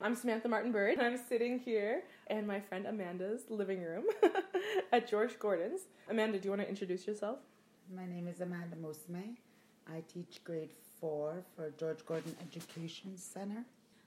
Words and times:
I'm 0.00 0.14
Samantha 0.14 0.48
Martin 0.48 0.70
Bird. 0.70 0.98
And 0.98 1.02
I'm 1.02 1.18
sitting 1.28 1.58
here 1.58 2.04
in 2.30 2.46
my 2.46 2.60
friend 2.60 2.86
Amanda's 2.86 3.42
living 3.48 3.82
room 3.82 4.04
at 4.92 5.08
George 5.08 5.36
Gordon's. 5.40 5.80
Amanda, 6.08 6.38
do 6.38 6.44
you 6.44 6.50
want 6.50 6.62
to 6.62 6.68
introduce 6.68 7.04
yourself? 7.04 7.38
My 7.92 8.06
name 8.06 8.28
is 8.28 8.40
Amanda 8.40 8.76
Musme. 8.76 9.34
I 9.92 10.02
teach 10.12 10.44
grade 10.44 10.70
four 11.00 11.42
for 11.56 11.72
George 11.80 12.06
Gordon 12.06 12.36
Education 12.48 13.16
Center. 13.16 13.64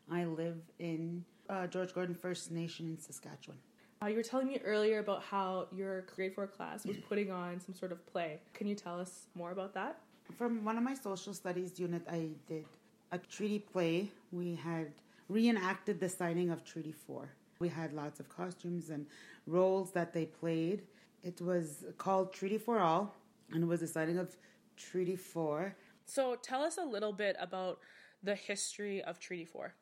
I 0.10 0.24
live 0.24 0.62
in 0.80 1.26
uh, 1.50 1.68
George 1.68 1.94
Gordon 1.94 2.16
First 2.16 2.52
Nation 2.52 2.88
in 2.88 2.98
Saskatchewan. 2.98 3.58
Uh, 4.02 4.08
you 4.08 4.16
were 4.16 4.24
telling 4.24 4.48
me 4.48 4.60
earlier 4.64 5.00
about 5.00 5.22
how 5.24 5.68
your 5.76 6.06
grade 6.16 6.34
four 6.34 6.48
class 6.48 6.86
was 6.86 6.96
putting 7.10 7.32
on 7.32 7.60
some 7.60 7.76
sort 7.76 7.92
of 7.92 8.06
play. 8.08 8.40
Can 8.54 8.66
you 8.66 8.76
tell 8.76 8.98
us 8.98 9.26
more 9.36 9.52
about 9.52 9.74
that? 9.74 10.00
From 10.38 10.64
one 10.64 10.78
of 10.78 10.84
my 10.84 10.94
social 10.94 11.34
studies 11.34 11.78
unit, 11.82 12.04
I 12.10 12.30
did 12.48 12.64
a 13.12 13.18
treaty 13.18 13.60
play. 13.60 14.10
We 14.32 14.56
had 14.56 14.94
reenacted 15.32 16.00
the 16.00 16.10
signing 16.10 16.50
of 16.50 16.64
Treaty 16.64 16.92
4. 16.92 17.30
We 17.60 17.70
had 17.70 17.94
lots 17.94 18.20
of 18.20 18.28
costumes 18.28 18.90
and 18.90 19.06
roles 19.48 19.92
that 19.92 20.14
they 20.14 20.26
played. 20.26 20.84
It 21.24 21.40
was 21.42 21.86
called 21.98 22.34
Treaty 22.34 22.58
for 22.58 22.80
All, 22.80 23.16
and 23.52 23.64
it 23.64 23.68
was 23.68 23.80
the 23.80 23.88
signing 23.88 24.18
of 24.18 24.36
Treaty 24.76 25.16
4. 25.16 25.76
So 26.06 26.36
tell 26.42 26.64
us 26.64 26.78
a 26.78 26.84
little 26.84 27.14
bit 27.14 27.36
about 27.40 27.80
the 28.24 28.36
history 28.36 29.02
of 29.04 29.20
Treaty 29.20 29.46
4. 29.46 29.74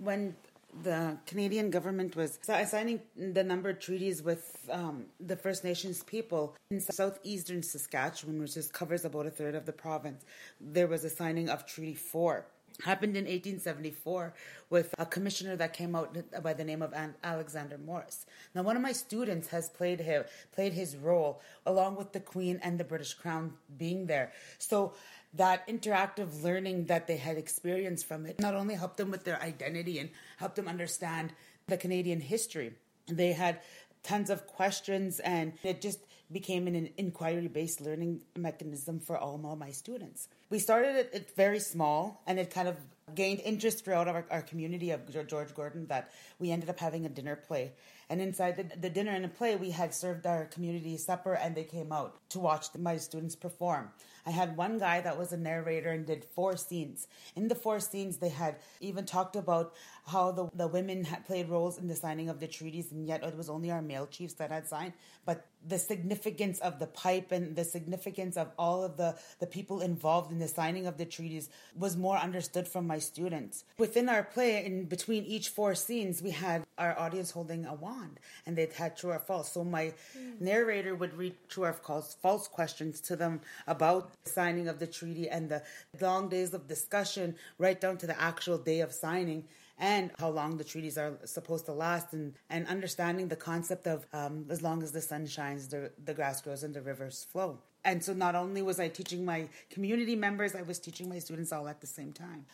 When 0.00 0.34
the 0.82 1.16
Canadian 1.26 1.70
government 1.70 2.14
was 2.14 2.38
signing 2.42 3.00
the 3.16 3.42
number 3.42 3.70
of 3.70 3.80
treaties 3.80 4.22
with 4.22 4.68
um, 4.70 5.06
the 5.18 5.36
First 5.36 5.64
Nations 5.64 6.02
people 6.02 6.56
in 6.70 6.80
southeastern 6.80 7.62
Saskatchewan, 7.62 8.40
which 8.40 8.54
just 8.54 8.72
covers 8.72 9.04
about 9.04 9.26
a 9.26 9.30
third 9.30 9.54
of 9.54 9.64
the 9.64 9.72
province. 9.72 10.24
There 10.60 10.86
was 10.86 11.04
a 11.04 11.10
signing 11.10 11.48
of 11.48 11.66
Treaty 11.66 11.94
4 11.94 12.44
happened 12.84 13.16
in 13.16 13.24
1874 13.24 14.34
with 14.70 14.94
a 14.98 15.06
commissioner 15.06 15.56
that 15.56 15.72
came 15.72 15.94
out 15.96 16.16
by 16.42 16.52
the 16.52 16.64
name 16.64 16.82
of 16.82 16.94
Alexander 17.24 17.78
Morris. 17.78 18.26
Now, 18.54 18.62
one 18.62 18.76
of 18.76 18.82
my 18.82 18.92
students 18.92 19.48
has 19.48 19.68
played 19.68 20.00
his, 20.00 20.24
played 20.52 20.72
his 20.72 20.96
role 20.96 21.40
along 21.66 21.96
with 21.96 22.12
the 22.12 22.20
Queen 22.20 22.60
and 22.62 22.78
the 22.78 22.84
British 22.84 23.14
Crown 23.14 23.54
being 23.76 24.06
there. 24.06 24.32
So 24.58 24.94
that 25.34 25.66
interactive 25.68 26.42
learning 26.42 26.86
that 26.86 27.06
they 27.06 27.16
had 27.16 27.36
experienced 27.36 28.06
from 28.06 28.26
it 28.26 28.40
not 28.40 28.54
only 28.54 28.74
helped 28.74 28.96
them 28.96 29.10
with 29.10 29.24
their 29.24 29.40
identity 29.42 29.98
and 29.98 30.10
helped 30.36 30.56
them 30.56 30.68
understand 30.68 31.32
the 31.66 31.76
Canadian 31.76 32.20
history. 32.20 32.72
They 33.06 33.32
had 33.32 33.60
tons 34.02 34.30
of 34.30 34.46
questions 34.46 35.20
and 35.20 35.52
it 35.62 35.80
just 35.80 36.00
became 36.30 36.66
an 36.66 36.90
inquiry 36.96 37.48
based 37.48 37.80
learning 37.80 38.22
mechanism 38.36 39.00
for 39.00 39.18
all 39.18 39.38
my 39.38 39.70
students. 39.70 40.28
We 40.50 40.58
started 40.58 40.96
it, 40.96 41.10
it 41.12 41.30
very 41.36 41.60
small 41.60 42.22
and 42.26 42.38
it 42.38 42.50
kind 42.50 42.68
of 42.68 42.76
gained 43.14 43.40
interest 43.40 43.84
throughout 43.84 44.08
our, 44.08 44.24
our, 44.30 44.42
community 44.42 44.90
of 44.90 45.00
George 45.26 45.54
Gordon 45.54 45.86
that 45.86 46.10
we 46.38 46.50
ended 46.50 46.68
up 46.68 46.78
having 46.78 47.06
a 47.06 47.08
dinner 47.08 47.36
play. 47.36 47.72
And 48.10 48.20
inside 48.20 48.56
the, 48.56 48.76
the 48.76 48.90
dinner 48.90 49.12
and 49.12 49.24
the 49.24 49.28
play, 49.28 49.56
we 49.56 49.70
had 49.70 49.94
served 49.94 50.26
our 50.26 50.46
community 50.46 50.96
supper 50.96 51.34
and 51.34 51.54
they 51.54 51.64
came 51.64 51.92
out 51.92 52.16
to 52.30 52.38
watch 52.38 52.66
my 52.78 52.96
students 52.96 53.36
perform. 53.36 53.90
I 54.26 54.30
had 54.30 54.56
one 54.56 54.78
guy 54.78 55.00
that 55.00 55.18
was 55.18 55.32
a 55.32 55.36
narrator 55.36 55.90
and 55.90 56.06
did 56.06 56.24
four 56.24 56.56
scenes. 56.56 57.08
In 57.36 57.48
the 57.48 57.54
four 57.54 57.80
scenes, 57.80 58.18
they 58.18 58.28
had 58.28 58.56
even 58.80 59.04
talked 59.04 59.36
about 59.36 59.74
how 60.08 60.32
the, 60.32 60.48
the 60.54 60.66
women 60.66 61.04
had 61.04 61.24
played 61.26 61.48
roles 61.48 61.78
in 61.78 61.86
the 61.86 61.96
signing 61.96 62.28
of 62.28 62.40
the 62.40 62.46
treaties, 62.46 62.92
and 62.92 63.06
yet 63.06 63.22
it 63.22 63.36
was 63.36 63.48
only 63.48 63.70
our 63.70 63.82
male 63.82 64.06
chiefs 64.06 64.34
that 64.34 64.50
had 64.50 64.66
signed. 64.66 64.92
But 65.24 65.46
the 65.66 65.78
significance 65.78 66.58
of 66.60 66.78
the 66.78 66.86
pipe 66.86 67.32
and 67.32 67.54
the 67.54 67.64
significance 67.64 68.36
of 68.36 68.50
all 68.58 68.84
of 68.84 68.96
the, 68.96 69.16
the 69.40 69.46
people 69.46 69.80
involved 69.80 70.32
in 70.32 70.38
the 70.38 70.48
signing 70.48 70.86
of 70.86 70.96
the 70.96 71.04
treaties 71.04 71.50
was 71.76 71.96
more 71.96 72.16
understood 72.16 72.66
from 72.66 72.86
my 72.86 72.98
students. 72.98 73.64
Within 73.76 74.08
our 74.08 74.22
play, 74.22 74.64
in 74.64 74.84
between 74.84 75.24
each 75.24 75.48
four 75.48 75.74
scenes, 75.74 76.22
we 76.22 76.30
had 76.30 76.64
our 76.78 76.98
audience 76.98 77.32
holding 77.32 77.66
a 77.66 77.74
wand 77.74 78.20
and 78.46 78.56
they 78.56 78.68
had 78.76 78.96
true 78.96 79.10
or 79.10 79.18
false. 79.18 79.52
So 79.52 79.64
my 79.64 79.92
mm. 80.16 80.40
narrator 80.40 80.94
would 80.94 81.14
read 81.14 81.34
true 81.48 81.64
or 81.64 81.72
false, 81.72 82.16
false 82.22 82.48
questions 82.48 83.00
to 83.02 83.16
them 83.16 83.40
about 83.66 84.12
the 84.24 84.30
signing 84.30 84.68
of 84.68 84.78
the 84.78 84.86
treaty 84.86 85.28
and 85.28 85.50
the 85.50 85.62
long 86.00 86.28
days 86.28 86.54
of 86.54 86.68
discussion 86.68 87.34
right 87.58 87.80
down 87.80 87.98
to 87.98 88.06
the 88.06 88.20
actual 88.20 88.58
day 88.58 88.80
of 88.80 88.92
signing 88.92 89.44
and 89.78 90.10
how 90.18 90.28
long 90.28 90.56
the 90.56 90.64
treaties 90.64 90.98
are 90.98 91.18
supposed 91.24 91.66
to 91.66 91.72
last 91.72 92.12
and, 92.12 92.34
and 92.50 92.66
understanding 92.66 93.28
the 93.28 93.36
concept 93.36 93.86
of 93.86 94.06
um, 94.12 94.46
as 94.50 94.62
long 94.62 94.82
as 94.82 94.92
the 94.92 95.00
sun 95.00 95.26
shines, 95.26 95.68
the, 95.68 95.90
the 96.04 96.14
grass 96.14 96.42
grows 96.42 96.62
and 96.62 96.74
the 96.74 96.82
rivers 96.82 97.26
flow. 97.30 97.58
And 97.84 98.02
so 98.02 98.12
not 98.12 98.34
only 98.34 98.60
was 98.60 98.80
I 98.80 98.88
teaching 98.88 99.24
my 99.24 99.48
community 99.70 100.16
members, 100.16 100.54
I 100.54 100.62
was 100.62 100.78
teaching 100.78 101.08
my 101.08 101.20
students 101.20 101.52
all 101.52 101.68
at 101.68 101.80
the 101.80 101.86
same 101.86 102.12
time. 102.12 102.44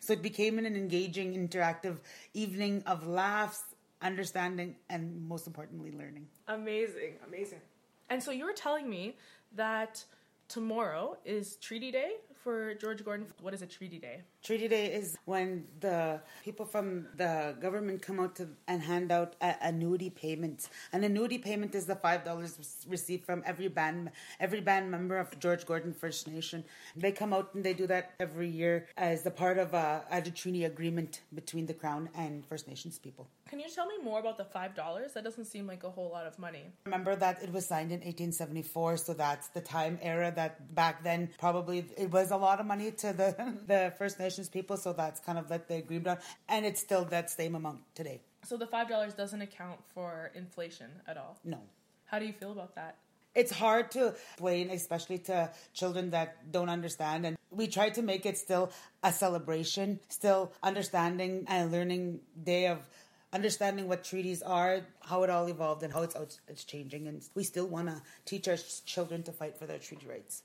So 0.00 0.12
it 0.12 0.22
became 0.22 0.58
an 0.58 0.66
engaging, 0.66 1.34
interactive 1.34 1.96
evening 2.32 2.82
of 2.86 3.06
laughs, 3.06 3.62
understanding, 4.00 4.76
and 4.88 5.28
most 5.28 5.46
importantly, 5.46 5.90
learning. 5.90 6.28
Amazing, 6.46 7.14
amazing. 7.26 7.60
And 8.08 8.22
so 8.22 8.30
you 8.30 8.44
were 8.44 8.52
telling 8.52 8.88
me 8.88 9.16
that 9.56 10.04
tomorrow 10.48 11.18
is 11.24 11.56
Treaty 11.56 11.90
Day 11.90 12.12
for 12.42 12.74
George 12.74 13.04
Gordon. 13.04 13.26
What 13.42 13.52
is 13.54 13.62
a 13.62 13.66
Treaty 13.66 13.98
Day? 13.98 14.22
Treaty 14.42 14.68
Day 14.68 14.86
is 14.86 15.18
when 15.24 15.64
the 15.80 16.20
people 16.44 16.64
from 16.64 17.08
the 17.16 17.56
government 17.60 18.00
come 18.02 18.20
out 18.20 18.36
to 18.36 18.48
and 18.68 18.80
hand 18.80 19.10
out 19.10 19.34
uh, 19.40 19.52
annuity 19.60 20.10
payments. 20.10 20.70
An 20.92 21.02
annuity 21.02 21.38
payment 21.38 21.74
is 21.74 21.86
the 21.86 21.96
five 21.96 22.24
dollars 22.24 22.86
received 22.88 23.24
from 23.24 23.42
every 23.44 23.68
band 23.68 24.10
every 24.38 24.60
band 24.60 24.90
member 24.90 25.18
of 25.18 25.38
George 25.40 25.66
Gordon 25.66 25.92
First 25.92 26.28
Nation. 26.28 26.64
They 26.96 27.10
come 27.10 27.32
out 27.32 27.52
and 27.54 27.64
they 27.64 27.74
do 27.74 27.88
that 27.88 28.12
every 28.20 28.48
year 28.48 28.86
as 28.96 29.26
a 29.26 29.30
part 29.30 29.58
of 29.58 29.74
a, 29.74 30.04
a 30.10 30.22
treaty 30.22 30.64
agreement 30.64 31.22
between 31.34 31.66
the 31.66 31.74
Crown 31.74 32.08
and 32.14 32.46
First 32.46 32.68
Nations 32.68 32.98
people. 32.98 33.28
Can 33.48 33.60
you 33.60 33.68
tell 33.74 33.86
me 33.86 33.94
more 34.04 34.20
about 34.20 34.36
the 34.38 34.44
five 34.44 34.74
dollars? 34.74 35.14
That 35.14 35.24
doesn't 35.24 35.46
seem 35.46 35.66
like 35.66 35.82
a 35.82 35.90
whole 35.90 36.10
lot 36.10 36.26
of 36.26 36.38
money. 36.38 36.66
Remember 36.84 37.16
that 37.16 37.42
it 37.42 37.52
was 37.52 37.66
signed 37.66 37.90
in 37.90 38.00
1874, 38.00 38.98
so 38.98 39.14
that's 39.14 39.48
the 39.48 39.60
time 39.60 39.98
era 40.00 40.32
that 40.36 40.74
back 40.74 41.02
then 41.02 41.30
probably 41.38 41.84
it 41.96 42.10
was 42.10 42.30
a 42.30 42.36
lot 42.36 42.60
of 42.60 42.66
money 42.66 42.92
to 42.92 43.12
the 43.12 43.54
the 43.66 43.92
First 43.98 44.20
Nations 44.20 44.37
people. 44.46 44.76
So 44.76 44.92
that's 44.92 45.20
kind 45.20 45.38
of 45.38 45.48
like 45.48 45.66
the 45.66 45.76
agreement 45.76 46.08
on, 46.08 46.18
and 46.50 46.66
it's 46.66 46.80
still 46.80 47.06
that 47.06 47.30
same 47.30 47.54
amount 47.54 47.80
today. 47.94 48.20
So 48.44 48.58
the 48.58 48.66
five 48.66 48.88
dollars 48.88 49.14
doesn't 49.14 49.40
account 49.40 49.80
for 49.94 50.30
inflation 50.34 50.90
at 51.06 51.16
all. 51.16 51.38
No. 51.44 51.60
How 52.04 52.18
do 52.18 52.26
you 52.26 52.32
feel 52.34 52.52
about 52.52 52.74
that? 52.74 52.96
It's 53.34 53.52
hard 53.52 53.90
to 53.92 54.08
explain, 54.08 54.70
especially 54.70 55.18
to 55.30 55.50
children 55.72 56.10
that 56.10 56.50
don't 56.50 56.68
understand. 56.68 57.24
And 57.24 57.36
we 57.50 57.68
try 57.68 57.90
to 57.90 58.02
make 58.02 58.26
it 58.26 58.36
still 58.36 58.72
a 59.02 59.12
celebration, 59.12 60.00
still 60.08 60.52
understanding 60.62 61.44
and 61.48 61.70
learning 61.70 62.20
day 62.42 62.66
of 62.66 62.78
understanding 63.32 63.88
what 63.88 64.04
treaties 64.04 64.42
are, 64.42 64.80
how 65.00 65.22
it 65.22 65.30
all 65.30 65.46
evolved, 65.48 65.82
and 65.82 65.92
how 65.92 66.02
it's 66.02 66.40
it's 66.48 66.64
changing. 66.64 67.06
And 67.06 67.22
we 67.34 67.44
still 67.44 67.66
want 67.66 67.88
to 67.88 68.02
teach 68.24 68.48
our 68.48 68.56
children 68.86 69.22
to 69.24 69.32
fight 69.32 69.56
for 69.58 69.66
their 69.66 69.78
treaty 69.78 70.06
rights. 70.06 70.42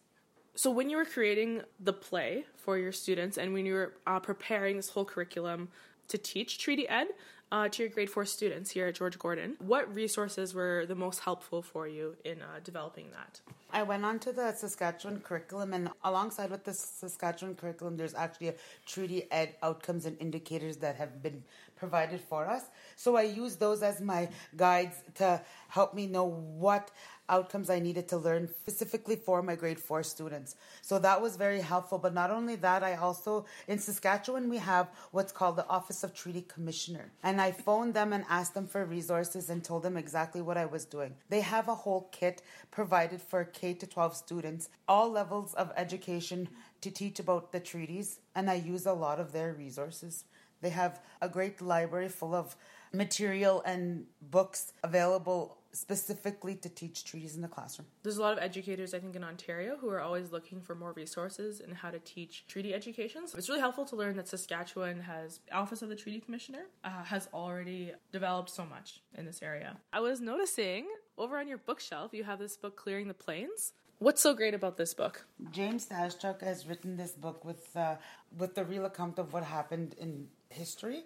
So, 0.56 0.70
when 0.70 0.90
you 0.90 0.98
were 0.98 1.06
creating 1.06 1.64
the 1.80 1.94
play 1.94 2.46
for 2.58 2.78
your 2.78 2.92
students, 2.92 3.38
and 3.40 3.54
when 3.54 3.66
you 3.66 3.74
were 3.74 3.94
uh, 4.06 4.20
preparing 4.20 4.78
this 4.78 4.90
whole 4.90 5.06
curriculum 5.06 5.70
to 6.10 6.18
teach 6.20 6.60
treaty 6.60 6.88
ed 6.88 7.08
uh, 7.52 7.70
to 7.70 7.82
your 7.82 7.90
grade 7.90 8.10
four 8.10 8.24
students 8.24 8.70
here 8.70 8.86
at 8.86 8.94
George 8.94 9.18
Gordon, 9.18 9.56
what 9.58 9.92
resources 9.92 10.54
were 10.54 10.86
the 10.88 10.94
most 10.94 11.22
helpful 11.22 11.64
for 11.64 11.88
you 11.88 12.16
in 12.24 12.40
uh, 12.44 12.60
developing 12.64 13.08
that? 13.14 13.42
I 13.72 13.82
went 13.82 14.06
on 14.06 14.20
to 14.20 14.32
the 14.32 14.52
Saskatchewan 14.52 15.22
curriculum, 15.22 15.74
and 15.74 15.90
alongside 16.04 16.52
with 16.52 16.64
the 16.64 16.74
Saskatchewan 16.74 17.56
curriculum, 17.56 17.98
there's 17.98 18.14
actually 18.14 18.50
a 18.50 18.56
treaty 18.86 19.24
ed 19.32 19.56
outcomes 19.64 20.06
and 20.06 20.16
indicators 20.22 20.78
that 20.78 20.98
have 20.98 21.24
been 21.24 21.44
provided 21.84 22.22
for 22.22 22.48
us. 22.56 22.64
So 22.96 23.10
I 23.18 23.24
use 23.24 23.58
those 23.58 23.84
as 23.84 24.00
my 24.00 24.30
guides 24.56 24.96
to 25.16 25.42
help 25.68 25.94
me 25.94 26.08
know 26.08 26.28
what 26.66 26.92
outcomes 27.28 27.70
I 27.70 27.80
needed 27.80 28.08
to 28.10 28.18
learn 28.18 28.48
specifically 28.48 29.18
for 29.18 29.42
my 29.42 29.56
grade 29.56 29.80
four 29.80 30.02
students. 30.04 30.56
So 30.82 31.00
that 31.00 31.22
was 31.22 31.36
very 31.36 31.62
helpful. 31.62 31.98
But 31.98 32.14
not 32.14 32.32
only 32.32 32.56
that, 32.58 32.84
I 32.84 32.96
also, 32.96 33.46
in 33.68 33.80
Saskatchewan, 33.80 34.50
we 34.50 34.60
have 34.60 34.88
what's 35.12 35.34
called 35.34 35.58
the 35.58 35.68
Office 35.68 36.04
of 36.04 36.14
Treaty 36.14 36.44
Commissioner. 36.56 37.12
And 37.22 37.42
I 37.42 37.52
phoned 37.52 37.94
them 37.94 38.14
and 38.14 38.24
asked 38.30 38.54
them 38.54 38.68
for 38.68 38.86
resources 38.86 39.50
and 39.50 39.62
told 39.62 39.84
them 39.84 39.98
exactly 39.98 40.42
what 40.42 40.58
I 40.58 40.66
was 40.66 40.86
doing. 40.86 41.16
They 41.30 41.42
have 41.42 41.68
a 41.68 41.76
whole 41.76 42.08
kit 42.12 42.42
provided 42.72 43.22
for 43.22 43.44
K 43.44 43.74
to 43.74 43.88
12 43.88 44.16
students, 44.16 44.70
all 44.88 45.10
levels 45.12 45.54
of 45.56 45.72
education 45.76 46.48
to 46.82 46.92
teach 46.92 47.20
about 47.20 47.52
the 47.52 47.60
treaties. 47.60 48.20
And 48.36 48.50
I 48.50 48.56
use 48.56 48.86
a 48.86 48.94
lot 48.94 49.20
of 49.20 49.34
their 49.34 49.54
resources. 49.54 50.26
They 50.64 50.70
have 50.70 51.02
a 51.22 51.28
great 51.28 51.62
library 51.62 52.08
full 52.08 52.34
of 52.34 52.56
material 52.94 53.62
and 53.66 54.06
books 54.22 54.72
available 54.84 55.58
specifically 55.74 56.56
to 56.56 56.70
teach 56.70 57.04
treaties 57.04 57.36
in 57.36 57.42
the 57.42 57.48
classroom. 57.48 57.88
There's 58.04 58.18
a 58.18 58.22
lot 58.22 58.34
of 58.34 58.40
educators, 58.40 58.94
I 58.94 59.00
think, 59.00 59.16
in 59.16 59.24
Ontario 59.24 59.76
who 59.76 59.90
are 59.90 60.00
always 60.00 60.32
looking 60.32 60.62
for 60.62 60.76
more 60.76 60.94
resources 60.94 61.60
and 61.60 61.74
how 61.74 61.90
to 61.90 62.00
teach 62.00 62.46
treaty 62.48 62.74
education. 62.74 63.28
So 63.28 63.38
it's 63.38 63.50
really 63.50 63.60
helpful 63.60 63.84
to 63.86 63.96
learn 63.96 64.16
that 64.16 64.30
Saskatchewan 64.30 65.02
has 65.02 65.42
Office 65.52 65.82
of 65.82 65.90
the 65.90 65.96
Treaty 65.96 66.20
Commissioner 66.20 66.66
uh, 66.84 67.04
has 67.04 67.28
already 67.34 67.92
developed 68.12 68.52
so 68.52 68.66
much 68.66 69.02
in 69.18 69.26
this 69.26 69.42
area. 69.42 69.76
I 69.92 70.00
was 70.00 70.22
noticing 70.22 70.86
over 71.18 71.38
on 71.40 71.48
your 71.48 71.58
bookshelf 71.58 72.14
you 72.14 72.24
have 72.24 72.40
this 72.40 72.56
book, 72.56 72.78
Clearing 72.78 73.08
the 73.08 73.14
Plains. 73.16 73.74
What's 74.00 74.22
so 74.22 74.34
great 74.34 74.54
about 74.54 74.76
this 74.76 74.94
book? 74.94 75.26
James 75.52 75.88
Daschuk 75.88 76.42
has 76.42 76.68
written 76.68 76.98
this 76.98 77.14
book 77.14 77.46
with 77.46 77.76
uh, 77.76 77.96
with 78.38 78.54
the 78.54 78.66
real 78.66 78.86
account 78.86 79.18
of 79.18 79.32
what 79.34 79.44
happened 79.44 79.96
in 79.98 80.28
history 80.54 81.04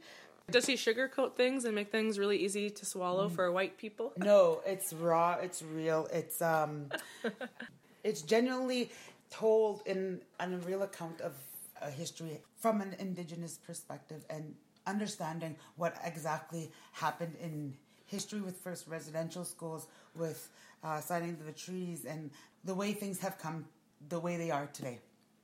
Does 0.49 0.65
he 0.65 0.75
sugarcoat 0.75 1.35
things 1.35 1.65
and 1.65 1.75
make 1.75 1.91
things 1.91 2.17
really 2.17 2.37
easy 2.37 2.69
to 2.69 2.85
swallow 2.85 3.27
for 3.27 3.51
white 3.51 3.77
people? 3.77 4.13
No, 4.15 4.61
it's 4.65 4.93
raw. 4.93 5.33
It's 5.33 5.61
real. 5.61 6.07
It's 6.13 6.41
um, 6.41 6.87
it's 8.05 8.21
genuinely 8.21 8.89
told 9.29 9.81
in 9.85 10.21
on 10.39 10.53
a 10.53 10.57
real 10.59 10.83
account 10.83 11.19
of 11.19 11.33
a 11.81 11.91
history 11.91 12.39
from 12.55 12.79
an 12.79 12.95
indigenous 12.97 13.57
perspective 13.57 14.23
and 14.29 14.55
understanding 14.85 15.55
what 15.75 15.97
exactly 16.05 16.71
happened 16.93 17.35
in 17.41 17.73
history 18.05 18.39
with 18.39 18.57
first 18.57 18.87
residential 18.87 19.43
schools, 19.43 19.87
with 20.15 20.49
uh, 20.83 20.99
signing 21.01 21.37
the 21.45 21.51
treaties, 21.51 22.05
and 22.05 22.31
the 22.63 22.73
way 22.73 22.93
things 22.93 23.19
have 23.19 23.37
come 23.37 23.65
the 24.09 24.19
way 24.19 24.37
they 24.37 24.49
are 24.49 24.67
today. 24.67 24.99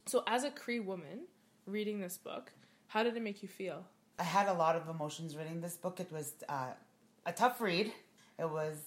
So, 0.05 0.23
as 0.27 0.43
a 0.43 0.51
Cree 0.51 0.79
woman 0.79 1.25
reading 1.65 1.99
this 1.99 2.17
book, 2.17 2.51
how 2.87 3.03
did 3.03 3.15
it 3.17 3.21
make 3.21 3.41
you 3.41 3.49
feel? 3.49 3.85
I 4.19 4.23
had 4.23 4.47
a 4.47 4.53
lot 4.53 4.75
of 4.75 4.87
emotions 4.89 5.35
reading 5.35 5.59
this 5.61 5.75
book. 5.75 5.99
It 5.99 6.11
was 6.11 6.33
uh, 6.47 6.71
a 7.25 7.31
tough 7.31 7.59
read. 7.59 7.91
It 8.39 8.49
was 8.49 8.77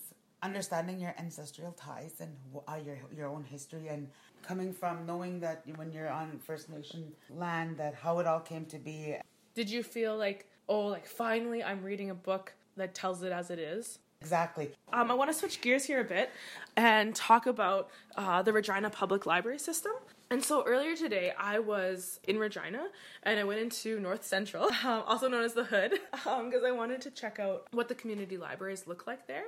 understanding 0.43 1.01
your 1.01 1.15
ancestral 1.19 1.73
ties 1.73 2.21
and 2.21 2.35
uh, 2.69 2.79
your 2.85 2.99
your 3.17 3.29
own 3.29 3.45
history, 3.45 3.89
and 3.89 4.09
coming 4.43 4.73
from 4.73 5.05
knowing 5.07 5.41
that 5.41 5.65
when 5.77 5.91
you're 5.91 6.09
on 6.09 6.39
First 6.39 6.71
Nation 6.71 7.13
land, 7.31 7.77
that 7.79 7.95
how 7.95 8.19
it 8.21 8.27
all 8.27 8.41
came 8.41 8.67
to 8.67 8.79
be. 8.79 9.17
Did 9.55 9.71
you 9.71 9.83
feel 9.83 10.17
like, 10.17 10.47
oh, 10.69 10.87
like 10.87 11.07
finally 11.07 11.65
I'm 11.65 11.83
reading 11.83 12.11
a 12.11 12.15
book 12.15 12.53
that 12.77 12.95
tells 12.95 13.23
it 13.23 13.33
as 13.33 13.51
it 13.51 13.59
is? 13.59 13.99
Exactly. 14.21 14.71
Um, 14.93 15.11
I 15.11 15.15
want 15.15 15.31
to 15.31 15.37
switch 15.37 15.61
gears 15.61 15.85
here 15.85 16.01
a 16.01 16.05
bit 16.05 16.31
and 16.77 17.15
talk 17.15 17.47
about 17.47 17.91
uh, 18.17 18.43
the 18.43 18.53
Regina 18.53 18.91
Public 18.91 19.27
Library 19.27 19.59
System. 19.59 19.93
And 20.31 20.43
so 20.43 20.65
earlier 20.67 20.97
today, 20.97 21.33
I 21.39 21.61
was 21.61 22.19
in 22.25 22.39
Regina 22.39 22.89
and 23.23 23.39
I 23.39 23.45
went 23.45 23.61
into 23.61 24.01
North 24.01 24.25
Central, 24.25 24.65
um, 24.85 25.03
also 25.07 25.29
known 25.29 25.45
as 25.45 25.55
the 25.55 25.65
Hood, 25.65 25.93
because 26.11 26.27
um, 26.27 26.67
I 26.67 26.73
wanted 26.73 27.01
to 27.03 27.11
check 27.11 27.39
out 27.39 27.69
what 27.73 27.89
the 27.89 27.95
community 27.95 28.37
libraries 28.37 28.87
look 28.87 29.07
like 29.07 29.27
there. 29.27 29.45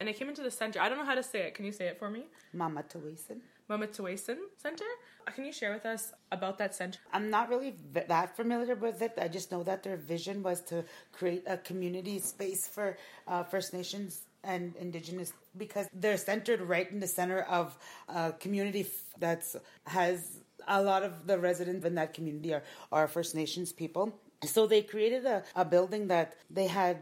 And 0.00 0.08
I 0.08 0.12
came 0.12 0.28
into 0.28 0.42
the 0.42 0.50
center. 0.50 0.80
I 0.80 0.88
don't 0.88 0.98
know 0.98 1.04
how 1.04 1.14
to 1.14 1.22
say 1.22 1.40
it. 1.40 1.54
Can 1.54 1.64
you 1.64 1.72
say 1.72 1.86
it 1.86 1.98
for 1.98 2.10
me? 2.10 2.24
Mama 2.52 2.82
Tawason. 2.82 3.40
Mamatawason 3.68 4.38
Center. 4.56 4.84
Uh, 5.26 5.30
can 5.30 5.44
you 5.44 5.52
share 5.52 5.72
with 5.72 5.86
us 5.86 6.12
about 6.30 6.58
that 6.58 6.74
center? 6.74 6.98
I'm 7.12 7.30
not 7.30 7.48
really 7.48 7.74
that 7.92 8.36
familiar 8.36 8.74
with 8.74 9.02
it. 9.02 9.18
I 9.20 9.28
just 9.28 9.52
know 9.52 9.62
that 9.62 9.82
their 9.82 9.96
vision 9.96 10.42
was 10.42 10.60
to 10.62 10.84
create 11.12 11.44
a 11.46 11.56
community 11.56 12.18
space 12.18 12.66
for 12.66 12.96
uh, 13.28 13.42
First 13.44 13.72
Nations 13.72 14.22
and 14.44 14.74
Indigenous 14.76 15.32
because 15.56 15.86
they're 15.92 16.16
centered 16.16 16.60
right 16.60 16.90
in 16.90 16.98
the 16.98 17.06
center 17.06 17.42
of 17.42 17.76
a 18.08 18.32
community 18.32 18.86
that's 19.18 19.56
has 19.86 20.38
a 20.68 20.82
lot 20.82 21.02
of 21.02 21.26
the 21.26 21.38
residents 21.38 21.84
in 21.84 21.94
that 21.94 22.14
community 22.14 22.54
are, 22.54 22.62
are 22.90 23.08
First 23.08 23.34
Nations 23.34 23.72
people. 23.72 24.18
So 24.44 24.66
they 24.66 24.82
created 24.82 25.24
a, 25.24 25.44
a 25.54 25.64
building 25.64 26.08
that 26.08 26.34
they 26.50 26.66
had 26.66 26.98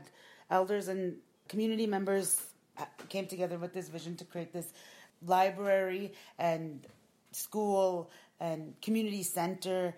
elders 0.50 0.88
and 0.88 1.16
community 1.48 1.86
members 1.86 2.40
uh, 2.78 2.84
came 3.08 3.26
together 3.26 3.58
with 3.58 3.72
this 3.72 3.88
vision 3.88 4.16
to 4.16 4.24
create 4.24 4.52
this 4.52 4.72
library 5.26 6.12
and 6.38 6.86
school 7.32 8.10
and 8.40 8.74
community 8.80 9.22
center. 9.22 9.94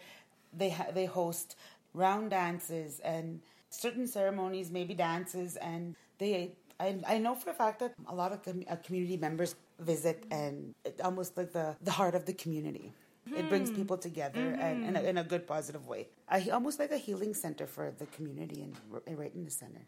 They 0.52 0.70
ha- 0.70 0.90
they 0.92 1.06
host 1.06 1.56
round 1.94 2.30
dances 2.30 3.00
and 3.00 3.40
certain 3.70 4.06
ceremonies, 4.06 4.70
maybe 4.70 4.94
dances, 4.94 5.56
and 5.56 5.96
they. 6.18 6.52
I, 6.80 6.98
I 7.06 7.18
know 7.18 7.34
for 7.34 7.50
a 7.50 7.54
fact 7.54 7.78
that 7.80 7.94
a 8.08 8.14
lot 8.14 8.32
of 8.32 8.42
com- 8.42 8.64
uh, 8.68 8.76
community 8.76 9.16
members 9.16 9.54
visit, 9.78 10.24
and 10.30 10.74
it's 10.84 11.00
almost 11.00 11.36
like 11.36 11.52
the, 11.52 11.76
the 11.82 11.92
heart 11.92 12.14
of 12.14 12.24
the 12.26 12.32
community. 12.32 12.92
It 13.36 13.48
brings 13.48 13.68
hmm. 13.70 13.76
people 13.76 13.98
together 13.98 14.40
mm-hmm. 14.40 14.60
and 14.60 14.84
in 14.84 14.96
a, 14.96 15.02
in 15.02 15.18
a, 15.18 15.24
good 15.24 15.46
positive 15.46 15.86
way. 15.86 16.08
almost 16.52 16.80
like 16.80 16.90
a 16.90 16.96
healing 16.96 17.34
center 17.34 17.68
for 17.68 17.92
the 17.98 18.06
community 18.06 18.62
and 18.62 19.18
right 19.18 19.32
in 19.32 19.44
the 19.44 19.50
center. 19.50 19.82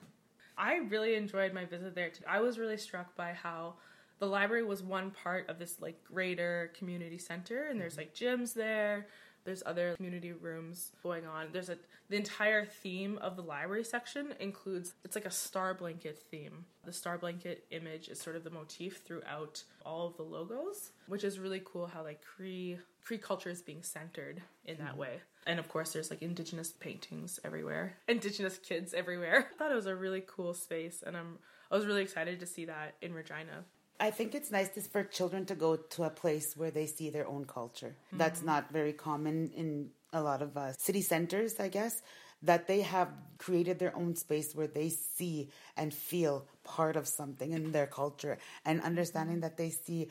I 0.57 0.77
really 0.77 1.17
enjoyed 1.17 1.53
my 1.53 1.65
visit 1.65 1.97
there. 1.97 2.11
Too. 2.11 2.23
I 2.29 2.41
was 2.41 2.59
really 2.59 2.77
struck 2.77 3.17
by 3.17 3.33
how 3.33 3.75
the 4.19 4.27
library 4.27 4.63
was 4.63 4.83
one 4.83 5.11
part 5.11 5.49
of 5.49 5.59
this 5.59 5.81
like 5.81 6.03
greater 6.05 6.73
community 6.77 7.19
center 7.19 7.65
and 7.65 7.81
there's 7.81 7.97
like 7.97 8.15
gyms 8.15 8.55
there. 8.55 9.07
There's 9.45 9.63
other 9.67 9.95
community 9.97 10.33
rooms 10.33 10.93
going 11.03 11.27
on. 11.27 11.49
There's 11.53 11.69
a 11.69 11.77
the 12.09 12.17
entire 12.17 12.65
theme 12.65 13.19
of 13.19 13.37
the 13.37 13.43
library 13.43 13.85
section 13.85 14.35
includes 14.41 14.95
it's 15.05 15.15
like 15.15 15.27
a 15.27 15.31
star 15.31 15.75
blanket 15.75 16.19
theme. 16.31 16.65
The 16.85 16.93
star 16.93 17.19
blanket 17.19 17.65
image 17.71 18.09
is 18.09 18.21
sort 18.21 18.37
of 18.37 18.45
the 18.45 18.51
motif 18.51 19.03
throughout 19.05 19.63
all 19.85 20.07
of 20.07 20.17
the 20.17 20.23
logos 20.23 20.93
which 21.07 21.25
is 21.25 21.39
really 21.39 21.61
cool 21.65 21.87
how 21.87 22.03
like 22.03 22.23
cree 22.23 22.79
cree 23.03 23.19
culture 23.19 23.51
is 23.51 23.61
being 23.61 23.83
centered 23.83 24.41
in 24.65 24.79
that 24.79 24.93
mm-hmm. 24.93 25.01
way. 25.01 25.21
And 25.47 25.59
of 25.59 25.69
course 25.69 25.93
there's 25.93 26.11
like 26.11 26.23
indigenous 26.23 26.73
paintings 26.73 27.39
everywhere 27.45 27.97
indigenous 28.09 28.57
kids 28.59 28.95
everywhere. 28.95 29.49
I 29.53 29.59
thought 29.59 29.73
it 29.73 29.77
was 29.77 29.87
a 29.87 29.95
really 29.95 30.23
cool 30.27 30.55
space 30.55 31.03
and 31.07 31.17
i'm 31.17 31.39
i 31.71 31.77
was 31.77 31.87
really 31.87 32.03
excited 32.03 32.41
to 32.41 32.47
see 32.47 32.65
that 32.67 32.95
in 33.03 33.13
regina 33.13 33.65
I 34.01 34.11
think 34.11 34.35
it's 34.35 34.51
nice 34.51 34.69
for 34.89 35.05
children 35.05 35.47
to 35.47 35.55
go 35.55 35.77
to 35.77 36.05
a 36.05 36.11
place 36.11 36.57
where 36.57 36.71
they 36.71 36.87
see 36.87 37.11
their 37.11 37.27
own 37.27 37.45
culture. 37.45 37.97
Mm-hmm. 38.09 38.19
That's 38.19 38.43
not 38.43 38.73
very 38.73 38.93
common 38.93 39.51
in 39.55 39.91
a 40.13 40.21
lot 40.21 40.43
of 40.43 40.57
uh, 40.57 40.73
city 40.73 41.03
centers, 41.03 41.61
I 41.61 41.69
guess. 41.69 42.03
That 42.43 42.67
they 42.67 42.83
have 42.83 43.09
created 43.39 43.79
their 43.79 43.97
own 43.97 44.17
space 44.17 44.55
where 44.55 44.67
they 44.67 44.91
see 44.91 45.49
and 45.79 45.95
feel 45.95 46.47
part 46.63 46.97
of 46.97 47.09
something 47.09 47.53
in 47.53 47.73
their 47.73 47.87
culture 47.87 48.37
and 48.67 48.83
understanding 48.83 49.41
that 49.41 49.57
they 49.57 49.71
see 49.71 50.09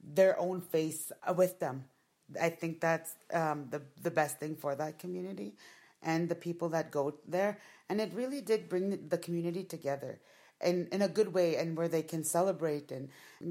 their 0.00 0.38
own 0.38 0.60
face 0.60 1.10
with 1.36 1.58
them. 1.58 1.86
I 2.40 2.50
think 2.50 2.80
that's 2.80 3.14
um, 3.32 3.66
the 3.70 3.82
the 4.00 4.12
best 4.12 4.38
thing 4.38 4.54
for 4.54 4.76
that 4.76 5.00
community 5.00 5.54
and 6.02 6.28
the 6.28 6.36
people 6.36 6.68
that 6.70 6.92
go 6.92 7.14
there. 7.26 7.58
And 7.88 8.00
it 8.00 8.12
really 8.14 8.40
did 8.40 8.68
bring 8.68 9.08
the 9.08 9.18
community 9.18 9.64
together 9.64 10.20
in, 10.62 10.88
in 10.92 11.02
a 11.02 11.08
good 11.08 11.32
way 11.34 11.56
and 11.56 11.76
where 11.76 11.88
they 11.88 12.02
can 12.02 12.24
celebrate 12.24 12.92
and 12.92 13.08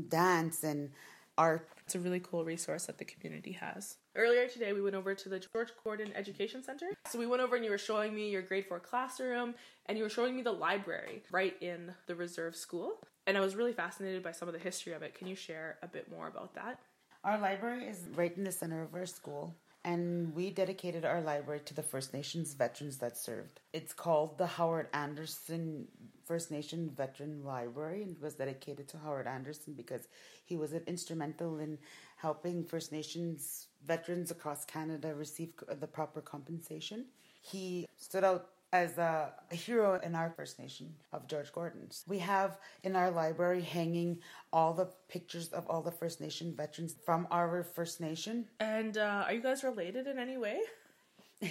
dance 0.10 0.64
and 0.64 0.92
art. 1.38 1.68
It's 1.86 1.96
a 1.96 2.00
really 2.00 2.20
cool 2.20 2.46
resource 2.46 2.86
that 2.86 2.98
the 2.98 3.06
community 3.06 3.54
has. 3.54 3.98
Earlier 4.16 4.48
today, 4.48 4.74
we 4.74 4.82
went 4.82 4.96
over 4.96 5.16
to 5.16 5.30
the 5.30 5.40
George 5.40 5.70
Gordon 5.84 6.12
Education 6.16 6.64
Center. 6.64 6.88
So 7.10 7.20
we 7.20 7.28
went 7.28 7.42
over 7.42 7.56
and 7.56 7.66
you 7.66 7.72
were 7.72 7.78
showing 7.78 8.14
me 8.14 8.30
your 8.30 8.42
grade 8.42 8.66
four 8.66 8.80
classroom 8.80 9.56
and 9.88 9.98
you 9.98 10.04
were 10.04 10.10
showing 10.10 10.36
me 10.36 10.42
the 10.42 10.52
library 10.52 11.24
right 11.32 11.56
in 11.62 11.94
the 12.08 12.16
reserve 12.16 12.56
school. 12.56 13.00
And 13.28 13.38
I 13.38 13.42
was 13.42 13.56
really 13.56 13.74
fascinated 13.74 14.24
by 14.24 14.32
some 14.32 14.48
of 14.48 14.54
the 14.54 14.60
history 14.60 14.94
of 14.94 15.02
it. 15.02 15.14
Can 15.16 15.28
you 15.28 15.36
share 15.36 15.78
a 15.82 15.88
bit 15.88 16.10
more 16.10 16.28
about 16.28 16.54
that? 16.56 16.80
Our 17.24 17.40
library 17.40 17.86
is 17.86 18.08
right 18.16 18.36
in 18.36 18.44
the 18.44 18.52
center 18.52 18.82
of 18.82 18.94
our 18.94 19.06
school 19.06 19.56
and 19.84 20.34
we 20.36 20.52
dedicated 20.52 21.06
our 21.06 21.22
library 21.22 21.62
to 21.66 21.74
the 21.74 21.84
First 21.84 22.14
Nations 22.14 22.54
veterans 22.54 22.98
that 22.98 23.18
served. 23.18 23.60
It's 23.74 23.94
called 23.94 24.38
the 24.38 24.46
Howard 24.46 24.88
Anderson 24.94 25.88
First 26.26 26.52
Nation 26.52 26.92
Veteran 26.96 27.44
Library 27.44 28.04
and 28.04 28.20
was 28.20 28.36
dedicated 28.36 28.88
to 28.90 28.98
Howard 28.98 29.28
Anderson 29.28 29.74
because 29.74 30.08
he 30.46 30.56
was 30.56 30.74
instrumental 30.74 31.60
in 31.60 31.78
helping 32.18 32.64
First 32.64 32.92
Nations 32.92 33.68
veterans 33.86 34.32
across 34.32 34.64
Canada 34.64 35.14
receive 35.16 35.50
the 35.80 35.88
proper 35.88 36.22
compensation. 36.22 37.06
He 37.42 37.88
stood 37.98 38.24
out 38.24 38.50
as 38.74 38.98
a, 38.98 39.34
a, 39.52 39.56
hero 39.56 40.00
in 40.02 40.16
our 40.16 40.30
First 40.30 40.58
Nation 40.60 40.94
of 41.12 41.28
George 41.28 41.52
Gordon's. 41.52 42.04
We 42.08 42.20
have 42.20 42.58
in 42.84 42.96
our 42.96 43.12
library 43.12 43.62
hanging 43.62 44.20
all 44.54 44.74
the 44.74 44.88
pictures 45.10 45.50
of 45.50 45.68
all 45.68 45.82
the 45.82 45.92
First 45.92 46.22
Nation 46.22 46.54
veterans 46.56 46.96
from 47.06 47.28
our 47.32 47.64
First 47.64 48.00
Nation. 48.00 48.46
And 48.60 48.98
uh, 48.98 49.26
are 49.28 49.34
you 49.34 49.42
guys 49.42 49.64
related 49.64 50.08
in 50.08 50.18
any 50.18 50.38
way? 50.38 50.60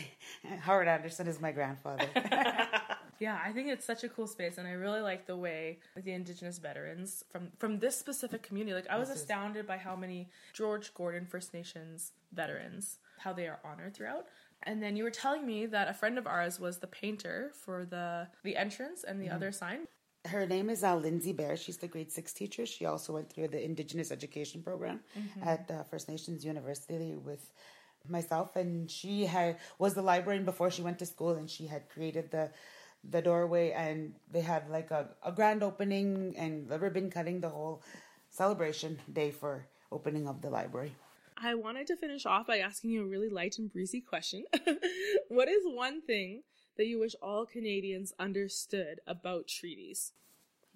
Howard 0.60 0.88
Anderson 0.88 1.26
is 1.26 1.40
my 1.40 1.52
grandfather. 1.52 2.06
yeah, 3.18 3.38
I 3.44 3.52
think 3.52 3.68
it's 3.68 3.84
such 3.84 4.04
a 4.04 4.08
cool 4.08 4.26
space, 4.26 4.56
and 4.56 4.66
I 4.66 4.72
really 4.72 5.00
like 5.00 5.26
the 5.26 5.36
way 5.36 5.78
the 5.96 6.12
Indigenous 6.12 6.58
veterans 6.58 7.24
from 7.30 7.48
from 7.58 7.80
this 7.80 7.98
specific 7.98 8.42
community. 8.42 8.74
Like, 8.74 8.88
I 8.88 8.98
was 8.98 9.10
astounded 9.10 9.66
by 9.66 9.76
how 9.76 9.96
many 9.96 10.30
George 10.54 10.94
Gordon 10.94 11.26
First 11.26 11.52
Nations 11.52 12.12
veterans 12.32 12.98
how 13.20 13.32
they 13.32 13.46
are 13.46 13.60
honored 13.64 13.94
throughout. 13.94 14.26
And 14.64 14.82
then 14.82 14.96
you 14.96 15.04
were 15.04 15.10
telling 15.10 15.46
me 15.46 15.66
that 15.66 15.88
a 15.88 15.94
friend 15.94 16.18
of 16.18 16.26
ours 16.26 16.60
was 16.60 16.78
the 16.78 16.86
painter 16.86 17.50
for 17.54 17.84
the 17.84 18.28
the 18.42 18.56
entrance 18.56 19.04
and 19.04 19.20
the 19.20 19.28
mm. 19.28 19.34
other 19.34 19.52
sign. 19.52 19.86
Her 20.26 20.46
name 20.46 20.68
is 20.68 20.84
uh, 20.84 20.96
Lindsay 20.96 21.32
Bear. 21.32 21.56
She's 21.56 21.78
the 21.78 21.88
grade 21.88 22.12
six 22.12 22.32
teacher. 22.32 22.66
She 22.66 22.84
also 22.84 23.14
went 23.14 23.32
through 23.32 23.48
the 23.48 23.64
Indigenous 23.64 24.10
education 24.12 24.62
program 24.62 25.00
mm-hmm. 25.18 25.48
at 25.48 25.70
uh, 25.70 25.82
First 25.84 26.10
Nations 26.10 26.44
University 26.44 27.14
with 27.16 27.50
myself, 28.06 28.56
and 28.56 28.90
she 28.90 29.24
had 29.24 29.56
was 29.78 29.94
the 29.94 30.02
librarian 30.02 30.44
before 30.44 30.70
she 30.70 30.82
went 30.82 30.98
to 30.98 31.06
school, 31.06 31.30
and 31.30 31.48
she 31.48 31.66
had 31.66 31.88
created 31.88 32.30
the 32.30 32.50
the 33.02 33.22
doorway, 33.22 33.72
and 33.72 34.14
they 34.30 34.42
had 34.42 34.68
like 34.68 34.90
a, 34.90 35.08
a 35.24 35.32
grand 35.32 35.62
opening 35.62 36.34
and 36.36 36.68
the 36.68 36.78
ribbon 36.78 37.10
cutting, 37.10 37.40
the 37.40 37.48
whole 37.48 37.82
celebration 38.28 39.00
day 39.10 39.30
for 39.30 39.66
opening 39.90 40.28
of 40.28 40.42
the 40.42 40.50
library. 40.50 40.94
I 41.42 41.54
wanted 41.54 41.86
to 41.86 41.96
finish 41.96 42.26
off 42.26 42.46
by 42.46 42.58
asking 42.58 42.90
you 42.90 43.02
a 43.02 43.08
really 43.08 43.30
light 43.30 43.58
and 43.58 43.72
breezy 43.72 44.00
question. 44.00 44.44
what 45.28 45.48
is 45.48 45.62
one 45.64 46.02
thing 46.02 46.42
that 46.76 46.86
you 46.86 46.98
wish 46.98 47.14
all 47.22 47.46
Canadians 47.46 48.12
understood 48.18 49.00
about 49.06 49.48
treaties? 49.48 50.12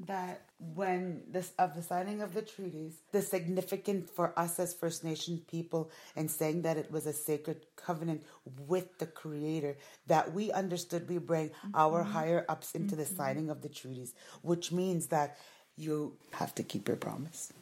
that 0.01 0.43
when 0.59 1.23
this 1.29 1.53
of 1.59 1.75
the 1.77 1.83
signing 1.83 2.21
of 2.21 2.35
the 2.35 2.43
treaties, 2.43 2.97
the 3.13 3.23
significant 3.23 4.11
for 4.11 4.37
us 4.39 4.59
as 4.59 4.75
First 4.75 5.05
Nation 5.05 5.43
people 5.49 5.91
and 6.17 6.31
saying 6.31 6.63
that 6.63 6.77
it 6.77 6.91
was 6.91 7.07
a 7.07 7.13
sacred 7.13 7.65
covenant 7.77 8.25
with 8.67 8.99
the 8.99 9.07
Creator, 9.07 9.77
that 10.09 10.33
we 10.33 10.51
understood 10.51 11.09
we 11.09 11.19
bring 11.19 11.51
mm-hmm. 11.51 11.71
our 11.75 12.03
higher 12.03 12.45
ups 12.49 12.73
into 12.73 12.97
mm-hmm. 12.97 13.05
the 13.05 13.07
signing 13.07 13.51
of 13.51 13.63
the 13.63 13.69
treaties, 13.69 14.15
which 14.43 14.73
means 14.73 15.07
that 15.09 15.39
you 15.77 16.17
have 16.33 16.55
to 16.57 16.63
keep 16.63 16.89
your 16.89 16.97
promise. 16.97 17.53